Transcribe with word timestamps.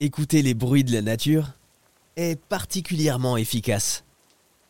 écouter 0.00 0.40
les 0.40 0.54
bruits 0.54 0.84
de 0.84 0.92
la 0.92 1.02
nature 1.02 1.52
est 2.16 2.40
particulièrement 2.40 3.36
efficace 3.36 4.04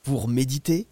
pour 0.03 0.27
méditer 0.27 0.89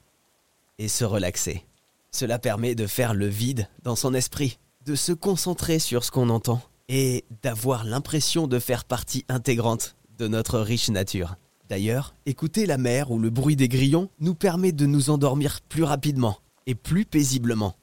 et 0.79 0.87
se 0.87 1.05
relaxer. 1.05 1.65
Cela 2.13 2.39
permet 2.39 2.77
de 2.77 2.87
faire 2.87 3.15
le 3.15 3.27
vide 3.27 3.69
dans 3.83 3.97
son 3.97 4.15
esprit, 4.15 4.59
de 4.87 4.95
se 4.95 5.13
concentrer 5.13 5.81
sur 5.81 6.05
ce 6.05 6.13
qu'on 6.13 6.31
entend 6.31 6.63
et 6.89 7.25
d'avoir 7.43 7.85
l'impression 7.85 8.47
de 8.47 8.61
faire 8.61 8.85
partie 8.85 9.25
intégrante 9.29 9.97
de 10.19 10.29
notre 10.29 10.61
riche 10.61 10.89
nature. 10.89 11.37
D'ailleurs, 11.69 12.15
écouter 12.25 12.65
la 12.65 12.79
mer 12.79 13.11
ou 13.11 13.19
le 13.19 13.31
bruit 13.31 13.57
des 13.57 13.69
grillons 13.69 14.09
nous 14.21 14.35
permet 14.35 14.73
de 14.73 14.87
nous 14.87 15.11
endormir 15.11 15.61
plus 15.69 15.83
rapidement 15.83 16.39
et 16.67 16.75
plus 16.75 17.05
paisiblement. 17.05 17.75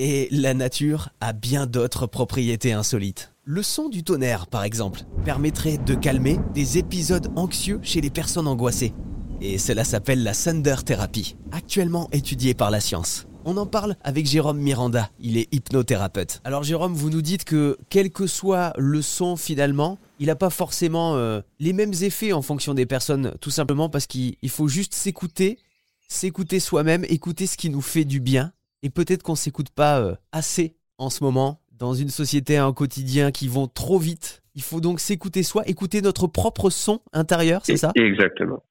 Et 0.00 0.28
la 0.30 0.54
nature 0.54 1.08
a 1.20 1.32
bien 1.32 1.66
d'autres 1.66 2.06
propriétés 2.06 2.72
insolites. 2.72 3.32
Le 3.42 3.64
son 3.64 3.88
du 3.88 4.04
tonnerre, 4.04 4.46
par 4.46 4.62
exemple, 4.62 5.00
permettrait 5.24 5.76
de 5.76 5.96
calmer 5.96 6.38
des 6.54 6.78
épisodes 6.78 7.26
anxieux 7.34 7.80
chez 7.82 8.00
les 8.00 8.08
personnes 8.08 8.46
angoissées. 8.46 8.94
Et 9.40 9.58
cela 9.58 9.82
s'appelle 9.82 10.22
la 10.22 10.34
Thunder 10.34 10.76
Therapy, 10.86 11.34
actuellement 11.50 12.08
étudiée 12.12 12.54
par 12.54 12.70
la 12.70 12.78
science. 12.78 13.26
On 13.44 13.56
en 13.56 13.66
parle 13.66 13.96
avec 14.04 14.26
Jérôme 14.26 14.60
Miranda, 14.60 15.10
il 15.18 15.36
est 15.36 15.52
hypnothérapeute. 15.52 16.42
Alors 16.44 16.62
Jérôme, 16.62 16.94
vous 16.94 17.10
nous 17.10 17.22
dites 17.22 17.42
que 17.42 17.76
quel 17.90 18.12
que 18.12 18.28
soit 18.28 18.74
le 18.78 19.02
son 19.02 19.34
finalement, 19.34 19.98
il 20.20 20.26
n'a 20.26 20.36
pas 20.36 20.50
forcément 20.50 21.16
euh, 21.16 21.40
les 21.58 21.72
mêmes 21.72 21.94
effets 22.02 22.32
en 22.32 22.42
fonction 22.42 22.72
des 22.72 22.86
personnes, 22.86 23.34
tout 23.40 23.50
simplement 23.50 23.88
parce 23.88 24.06
qu'il 24.06 24.36
faut 24.48 24.68
juste 24.68 24.94
s'écouter, 24.94 25.58
s'écouter 26.06 26.60
soi-même, 26.60 27.04
écouter 27.08 27.48
ce 27.48 27.56
qui 27.56 27.68
nous 27.68 27.80
fait 27.80 28.04
du 28.04 28.20
bien. 28.20 28.52
Et 28.82 28.90
peut-être 28.90 29.22
qu'on 29.22 29.34
s'écoute 29.34 29.70
pas 29.70 30.00
euh, 30.00 30.14
assez 30.32 30.76
en 30.98 31.10
ce 31.10 31.22
moment, 31.24 31.60
dans 31.78 31.94
une 31.94 32.08
société, 32.08 32.56
un 32.56 32.72
quotidien 32.72 33.30
qui 33.30 33.48
vont 33.48 33.66
trop 33.66 33.98
vite. 33.98 34.42
Il 34.54 34.62
faut 34.62 34.80
donc 34.80 35.00
s'écouter 35.00 35.42
soi, 35.42 35.62
écouter 35.66 36.02
notre 36.02 36.26
propre 36.26 36.70
son 36.70 37.00
intérieur, 37.12 37.64
c'est 37.64 37.76
ça? 37.76 37.92
Exactement. 37.94 38.62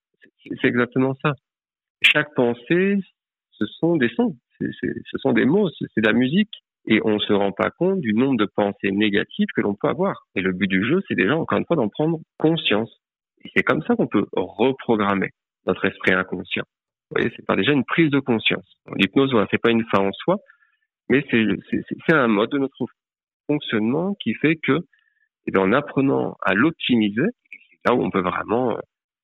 C'est 0.44 0.68
exactement 0.68 1.16
ça. 1.22 1.34
Chaque 2.02 2.34
pensée, 2.36 3.00
ce 3.52 3.66
sont 3.66 3.96
des 3.96 4.10
sons, 4.10 4.36
ce 4.60 5.18
sont 5.20 5.34
des 5.34 5.46
mots, 5.46 5.70
c'est 5.80 6.02
de 6.02 6.08
la 6.08 6.14
musique. 6.14 6.52
Et 6.90 7.02
on 7.04 7.16
ne 7.16 7.20
se 7.20 7.34
rend 7.34 7.52
pas 7.52 7.70
compte 7.70 8.00
du 8.00 8.14
nombre 8.14 8.38
de 8.38 8.46
pensées 8.46 8.92
négatives 8.92 9.48
que 9.54 9.60
l'on 9.60 9.76
peut 9.76 9.90
avoir. 9.90 10.26
Et 10.36 10.42
le 10.42 10.54
but 10.54 10.68
du 10.68 10.88
jeu, 10.88 11.02
c'est 11.08 11.16
déjà, 11.16 11.36
encore 11.36 11.58
une 11.58 11.66
fois, 11.66 11.76
d'en 11.76 11.90
prendre 11.90 12.20
conscience. 12.38 12.90
Et 13.44 13.52
c'est 13.54 13.64
comme 13.64 13.84
ça 13.84 13.96
qu'on 13.98 14.08
peut 14.08 14.26
reprogrammer 14.34 15.32
notre 15.66 15.84
esprit 15.84 16.14
inconscient. 16.14 16.64
Vous 17.10 17.22
voyez, 17.22 17.32
c'est 17.36 17.56
déjà 17.56 17.72
une 17.72 17.86
prise 17.86 18.10
de 18.12 18.20
conscience. 18.20 18.66
L'hypnose, 18.96 19.32
voilà, 19.32 19.48
c'est 19.50 19.62
pas 19.62 19.72
une 19.72 19.86
fin 19.86 20.00
en 20.00 20.12
soi, 20.12 20.38
mais 21.10 21.26
c'est 21.30 22.14
un 22.14 22.28
mode 22.28 22.52
de 22.52 22.58
notre 22.58 22.86
fonctionnement 23.48 24.14
qui 24.22 24.34
fait 24.34 24.58
que, 24.58 24.80
eh 25.46 25.58
en 25.58 25.72
apprenant 25.72 26.36
à 26.42 26.54
l'optimiser, 26.54 27.28
c'est 27.52 27.90
là 27.90 27.96
où 27.96 28.04
on 28.04 28.12
peut 28.12 28.22
vraiment 28.22 28.72
euh, 28.72 28.80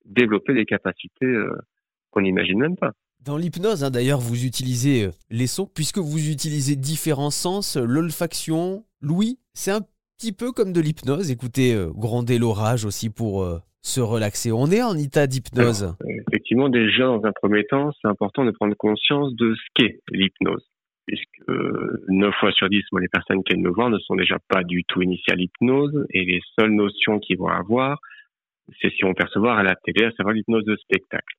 développer 0.05 0.53
des 0.53 0.65
capacités 0.65 1.25
euh, 1.25 1.57
qu'on 2.11 2.21
n'imagine 2.21 2.59
même 2.59 2.77
pas. 2.77 2.91
Dans 3.19 3.35
l'hypnose, 3.35 3.83
hein, 3.83 3.91
d'ailleurs, 3.91 4.19
vous 4.19 4.45
utilisez 4.45 5.05
euh, 5.05 5.11
les 5.29 5.47
sons, 5.47 5.67
puisque 5.67 5.97
vous 5.97 6.29
utilisez 6.29 6.77
différents 6.77 7.31
sens, 7.31 7.75
l'olfaction, 7.75 8.85
l'ouïe. 9.01 9.39
C'est 9.53 9.71
un 9.71 9.81
petit 10.17 10.31
peu 10.31 10.53
comme 10.53 10.71
de 10.71 10.79
l'hypnose. 10.79 11.31
Écoutez, 11.31 11.75
gronder 11.89 12.39
l'orage 12.39 12.85
aussi 12.85 13.09
pour 13.09 13.45
se 13.83 14.01
relaxer. 14.01 14.51
On 14.51 14.67
est 14.67 14.81
en 14.81 14.97
état 14.97 15.27
d'hypnose. 15.27 15.95
Effectivement, 16.27 16.69
déjà, 16.69 17.03
dans 17.03 17.23
un 17.25 17.33
premier 17.33 17.65
temps, 17.65 17.91
c'est 18.01 18.07
important 18.07 18.45
de 18.45 18.51
prendre 18.51 18.75
conscience 18.75 19.35
de 19.35 19.53
ce 19.53 19.61
qu'est 19.75 19.99
l'hypnose. 20.09 20.65
Puisque 21.05 21.49
9 22.07 22.33
fois 22.39 22.51
sur 22.53 22.69
10, 22.69 22.81
moi, 22.93 23.01
les 23.01 23.09
personnes 23.09 23.43
qui 23.43 23.53
viennent 23.53 23.65
me 23.65 23.73
voir 23.73 23.89
ne 23.89 23.99
sont 23.99 24.15
déjà 24.15 24.37
pas 24.47 24.63
du 24.63 24.85
tout 24.85 25.01
initiées 25.01 25.33
à 25.33 25.35
l'hypnose 25.35 26.05
et 26.11 26.23
les 26.23 26.39
seules 26.57 26.71
notions 26.71 27.19
qu'ils 27.19 27.37
vont 27.37 27.49
avoir, 27.49 27.99
c'est 28.81 28.89
si 28.91 29.03
on 29.03 29.13
percevoir 29.13 29.57
à 29.57 29.63
la 29.63 29.75
télé, 29.75 30.05
à 30.05 30.11
savoir 30.11 30.33
l'hypnose 30.33 30.63
de 30.63 30.77
spectacle. 30.77 31.35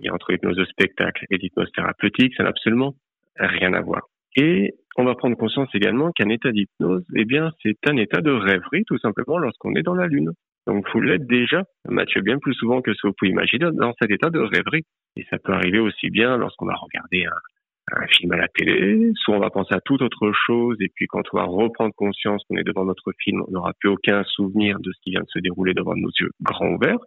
Et 0.00 0.10
entre 0.10 0.32
l'hypnose 0.32 0.56
de 0.56 0.66
spectacle 0.66 1.24
et 1.30 1.38
l'hypnose 1.38 1.72
thérapeutique, 1.72 2.34
ça 2.36 2.42
n'a 2.42 2.50
absolument 2.50 2.94
rien 3.38 3.72
à 3.72 3.80
voir. 3.80 4.02
Et 4.36 4.74
on 4.96 5.04
va 5.04 5.14
prendre 5.14 5.36
conscience 5.36 5.68
également 5.74 6.12
qu'un 6.12 6.28
état 6.28 6.52
d'hypnose, 6.52 7.04
eh 7.16 7.24
bien, 7.24 7.50
c'est 7.62 7.78
un 7.88 7.96
état 7.96 8.20
de 8.20 8.30
rêverie, 8.30 8.84
tout 8.84 8.98
simplement, 8.98 9.38
lorsqu'on 9.38 9.74
est 9.74 9.82
dans 9.82 9.94
la 9.94 10.06
lune. 10.06 10.32
Donc, 10.66 10.86
vous 10.92 11.00
l'êtes 11.00 11.26
déjà, 11.26 11.64
Mathieu, 11.88 12.20
bien 12.20 12.38
plus 12.38 12.54
souvent 12.54 12.82
que 12.82 12.94
ce 12.94 13.02
que 13.02 13.08
vous 13.08 13.14
pouvez 13.18 13.30
imaginer 13.30 13.66
dans 13.72 13.92
cet 14.00 14.10
état 14.10 14.30
de 14.30 14.38
rêverie. 14.38 14.84
Et 15.16 15.24
ça 15.30 15.38
peut 15.38 15.52
arriver 15.52 15.78
aussi 15.78 16.10
bien 16.10 16.36
lorsqu'on 16.36 16.66
va 16.66 16.74
regarder 16.74 17.26
un, 17.26 18.00
un, 18.00 18.06
film 18.06 18.32
à 18.32 18.36
la 18.36 18.48
télé, 18.48 19.10
soit 19.16 19.36
on 19.36 19.40
va 19.40 19.50
penser 19.50 19.74
à 19.74 19.80
toute 19.80 20.02
autre 20.02 20.32
chose, 20.46 20.76
et 20.80 20.88
puis 20.94 21.06
quand 21.06 21.22
on 21.32 21.36
va 21.36 21.44
reprendre 21.44 21.92
conscience 21.94 22.42
qu'on 22.48 22.56
est 22.56 22.64
devant 22.64 22.84
notre 22.84 23.12
film, 23.18 23.42
on 23.46 23.50
n'aura 23.50 23.72
plus 23.80 23.90
aucun 23.90 24.22
souvenir 24.24 24.78
de 24.80 24.92
ce 24.92 25.00
qui 25.02 25.10
vient 25.10 25.20
de 25.20 25.28
se 25.28 25.40
dérouler 25.40 25.74
devant 25.74 25.96
nos 25.96 26.10
yeux 26.20 26.30
grands 26.40 26.70
ouverts. 26.70 27.00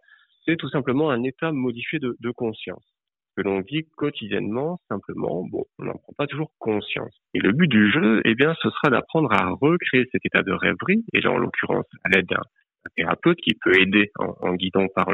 C'est 0.45 0.57
tout 0.57 0.69
simplement 0.69 1.09
un 1.09 1.23
état 1.23 1.51
modifié 1.51 1.99
de, 1.99 2.15
de 2.19 2.31
conscience 2.31 2.83
que 3.35 3.41
l'on 3.41 3.61
vit 3.61 3.85
quotidiennement, 3.97 4.79
simplement, 4.89 5.43
bon, 5.43 5.65
on 5.79 5.85
n'en 5.85 5.93
prend 5.93 6.13
pas 6.17 6.27
toujours 6.27 6.51
conscience. 6.57 7.13
Et 7.33 7.39
le 7.39 7.51
but 7.51 7.67
du 7.67 7.91
jeu, 7.91 8.21
eh 8.23 8.33
bien, 8.33 8.53
ce 8.61 8.69
sera 8.69 8.89
d'apprendre 8.89 9.31
à 9.33 9.49
recréer 9.49 10.05
cet 10.11 10.25
état 10.25 10.41
de 10.41 10.53
rêverie, 10.53 11.03
et 11.13 11.21
là, 11.21 11.31
en 11.31 11.37
l'occurrence, 11.37 11.85
à 12.03 12.09
l'aide 12.09 12.27
d'un 12.27 12.41
thérapeute 12.95 13.37
qui 13.37 13.53
peut 13.53 13.79
aider 13.79 14.11
en, 14.17 14.53
guidant 14.55 14.87
par, 14.93 15.09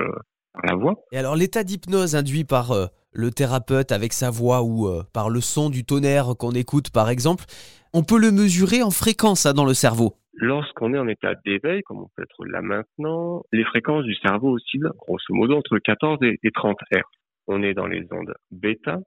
la 0.63 0.75
voix. 0.75 0.95
Et 1.11 1.17
alors 1.17 1.35
l'état 1.35 1.63
d'hypnose 1.63 2.15
induit 2.15 2.43
par 2.43 2.71
euh, 2.71 2.87
le 3.13 3.31
thérapeute 3.31 3.91
avec 3.91 4.13
sa 4.13 4.29
voix 4.29 4.63
ou 4.63 4.87
euh, 4.87 5.03
par 5.13 5.29
le 5.29 5.41
son 5.41 5.69
du 5.69 5.85
tonnerre 5.85 6.35
qu'on 6.37 6.51
écoute 6.51 6.91
par 6.91 7.09
exemple, 7.09 7.45
on 7.93 8.03
peut 8.03 8.19
le 8.19 8.31
mesurer 8.31 8.83
en 8.83 8.91
fréquence 8.91 9.45
hein, 9.45 9.53
dans 9.53 9.65
le 9.65 9.73
cerveau. 9.73 10.15
Lorsqu'on 10.33 10.93
est 10.93 10.97
en 10.97 11.07
état 11.07 11.35
d'éveil, 11.45 11.83
comme 11.83 11.99
on 11.99 12.09
peut 12.15 12.23
être 12.23 12.45
là 12.45 12.61
maintenant, 12.61 13.43
les 13.51 13.65
fréquences 13.65 14.05
du 14.05 14.15
cerveau 14.15 14.55
oscillent 14.55 14.89
grosso 14.97 15.21
modo 15.29 15.55
entre 15.55 15.77
14 15.77 16.19
et 16.21 16.51
30 16.53 16.77
Hz. 16.91 17.01
On 17.47 17.63
est 17.63 17.73
dans 17.73 17.87
les 17.87 18.07
ondes 18.11 18.33
bêta, 18.49 18.99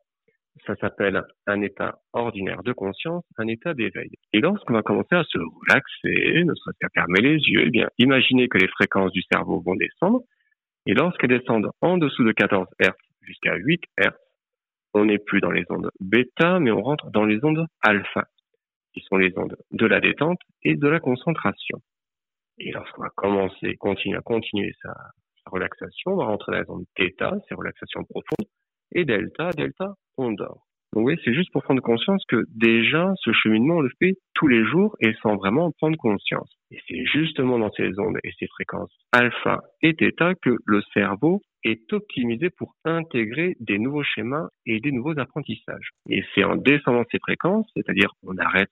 ça 0.66 0.76
s'appelle 0.76 1.22
un 1.46 1.60
état 1.62 1.98
ordinaire 2.12 2.62
de 2.62 2.72
conscience, 2.72 3.24
un 3.38 3.48
état 3.48 3.74
d'éveil. 3.74 4.10
Et 4.32 4.40
lorsqu'on 4.40 4.74
va 4.74 4.82
commencer 4.82 5.14
à 5.14 5.24
se 5.24 5.38
relaxer, 5.38 6.44
ne 6.44 6.54
serait-ce 6.54 6.78
qu'à 6.80 6.88
fermer 6.94 7.20
les 7.20 7.36
yeux, 7.36 7.64
eh 7.66 7.70
bien, 7.70 7.88
imaginez 7.98 8.48
que 8.48 8.58
les 8.58 8.68
fréquences 8.68 9.12
du 9.12 9.22
cerveau 9.32 9.60
vont 9.60 9.74
descendre. 9.74 10.22
Et 10.86 10.94
lorsqu'elles 10.94 11.30
descendent 11.38 11.70
en 11.80 11.98
dessous 11.98 12.24
de 12.24 12.32
14 12.32 12.66
Hz 12.80 12.92
jusqu'à 13.22 13.56
8 13.56 13.82
Hz, 13.98 14.10
on 14.94 15.06
n'est 15.06 15.18
plus 15.18 15.40
dans 15.40 15.50
les 15.50 15.64
ondes 15.70 15.90
bêta, 16.00 16.60
mais 16.60 16.70
on 16.70 16.82
rentre 16.82 17.10
dans 17.10 17.24
les 17.24 17.44
ondes 17.44 17.66
alpha, 17.82 18.24
qui 18.92 19.00
sont 19.00 19.16
les 19.16 19.36
ondes 19.36 19.56
de 19.72 19.86
la 19.86 20.00
détente 20.00 20.38
et 20.62 20.76
de 20.76 20.88
la 20.88 21.00
concentration. 21.00 21.80
Et 22.58 22.70
lorsqu'on 22.70 23.02
va 23.02 23.10
commencer, 23.10 23.74
continuer 23.76 24.16
à 24.16 24.22
continuer 24.22 24.72
sa, 24.82 24.94
relaxation, 25.46 26.12
on 26.12 26.16
va 26.16 26.24
rentrer 26.24 26.52
dans 26.52 26.58
les 26.58 26.70
ondes 26.70 26.86
θ, 26.96 27.34
c'est 27.46 27.54
relaxation 27.54 28.02
profonde, 28.04 28.48
et 28.94 29.04
delta, 29.04 29.50
delta, 29.50 29.94
on 30.16 30.32
dort. 30.32 30.62
Donc 30.94 31.06
oui, 31.06 31.16
c'est 31.24 31.34
juste 31.34 31.50
pour 31.52 31.64
prendre 31.64 31.82
conscience 31.82 32.22
que 32.28 32.44
déjà, 32.54 33.12
ce 33.16 33.32
cheminement, 33.32 33.78
on 33.78 33.80
le 33.80 33.90
fait 33.98 34.14
tous 34.34 34.46
les 34.46 34.64
jours 34.64 34.96
et 35.00 35.12
sans 35.22 35.34
vraiment 35.36 35.66
en 35.66 35.70
prendre 35.72 35.98
conscience. 35.98 36.48
Et 36.70 36.78
c'est 36.86 37.04
justement 37.06 37.58
dans 37.58 37.70
ces 37.72 37.98
ondes 37.98 38.18
et 38.22 38.30
ces 38.38 38.46
fréquences 38.46 38.92
alpha 39.12 39.60
et 39.82 39.94
theta 39.94 40.34
que 40.34 40.56
le 40.66 40.82
cerveau 40.92 41.40
est 41.64 41.92
optimisé 41.92 42.50
pour 42.50 42.74
intégrer 42.84 43.56
des 43.58 43.78
nouveaux 43.78 44.04
schémas 44.04 44.48
et 44.66 44.80
des 44.80 44.92
nouveaux 44.92 45.18
apprentissages. 45.18 45.90
Et 46.08 46.22
c'est 46.34 46.44
en 46.44 46.56
descendant 46.56 47.04
ces 47.10 47.18
fréquences, 47.18 47.66
c'est-à-dire 47.74 48.10
on 48.22 48.36
arrête 48.38 48.70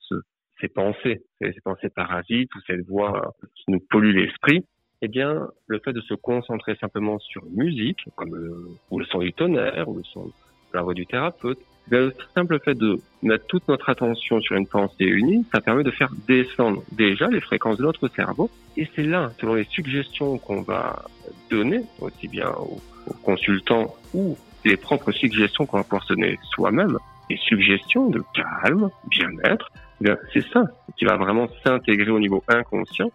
ces 0.61 0.69
pensées, 0.69 1.23
ces 1.41 1.61
pensées 1.65 1.91
parasites 1.91 2.55
ou 2.55 2.61
cette 2.67 2.87
voix 2.87 3.33
qui 3.57 3.65
nous 3.69 3.81
pollue 3.91 4.15
l'esprit, 4.15 4.65
eh 5.03 5.09
bien, 5.09 5.49
le 5.67 5.81
fait 5.81 5.93
de 5.93 6.01
se 6.01 6.15
concentrer 6.15 6.77
simplement 6.77 7.19
sur 7.19 7.45
une 7.45 7.65
musique, 7.65 8.05
comme 8.15 8.35
le, 8.35 8.69
ou 8.91 9.01
le 9.01 9.05
son 9.07 9.19
du 9.19 9.33
tonnerre, 9.33 9.89
ou 9.89 9.97
le 9.97 10.05
son 10.05 10.33
la 10.73 10.83
voix 10.83 10.95
du 10.95 11.07
thérapeute. 11.07 11.59
Le 11.91 12.15
simple 12.35 12.61
fait 12.61 12.75
de 12.75 13.01
mettre 13.23 13.45
toute 13.47 13.67
notre 13.69 13.91
attention 13.91 14.41
sur 14.41 14.57
une 14.57 14.67
pensée 14.67 15.05
unie, 15.05 15.45
ça 15.53 15.61
permet 15.61 15.83
de 15.83 15.91
faire 15.91 16.11
descendre 16.27 16.83
déjà 16.93 17.29
les 17.29 17.41
fréquences 17.41 17.77
de 17.79 17.83
notre 17.83 18.09
cerveau. 18.09 18.51
Et 18.77 18.89
c'est 18.95 19.03
là, 19.03 19.33
selon 19.41 19.55
les 19.55 19.65
suggestions 19.65 20.39
qu'on 20.39 20.63
va 20.63 21.05
donner, 21.51 21.83
aussi 22.01 22.29
bien 22.29 22.49
aux, 22.51 22.81
consultants 23.25 23.95
ou 24.15 24.39
les 24.65 24.77
propres 24.77 25.11
suggestions 25.11 25.67
qu'on 25.67 25.79
va 25.79 25.83
pouvoir 25.83 26.07
donner 26.09 26.39
soi-même, 26.55 26.97
les 27.29 27.37
suggestions 27.37 28.09
de 28.09 28.23
calme, 28.33 28.89
bien-être, 29.09 29.73
eh 30.05 30.13
c'est 30.33 30.47
ça 30.53 30.65
qui 30.97 31.05
va 31.05 31.17
vraiment 31.17 31.49
s'intégrer 31.65 32.11
au 32.11 32.21
niveau 32.21 32.43
inconscient 32.47 33.11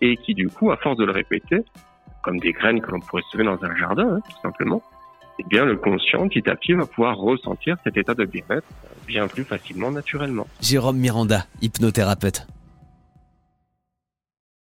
et 0.00 0.16
qui, 0.16 0.34
du 0.34 0.48
coup, 0.48 0.70
à 0.70 0.76
force 0.76 0.96
de 0.96 1.04
le 1.04 1.12
répéter, 1.12 1.64
comme 2.22 2.38
des 2.38 2.52
graines 2.52 2.80
que 2.80 2.90
l'on 2.90 3.00
pourrait 3.00 3.22
semer 3.30 3.44
dans 3.44 3.62
un 3.62 3.76
jardin, 3.76 4.16
hein, 4.16 4.20
tout 4.28 4.40
simplement, 4.42 4.82
eh 5.38 5.44
bien, 5.44 5.64
le 5.64 5.76
conscient, 5.76 6.28
petit 6.28 6.48
à 6.48 6.56
petit, 6.56 6.72
va 6.72 6.86
pouvoir 6.86 7.16
ressentir 7.16 7.76
cet 7.84 7.96
état 7.96 8.14
de 8.14 8.24
bien-être 8.24 8.66
bien 9.06 9.26
plus 9.28 9.44
facilement 9.44 9.90
naturellement. 9.90 10.46
Jérôme 10.60 10.96
Miranda, 10.96 11.46
hypnothérapeute. 11.60 12.46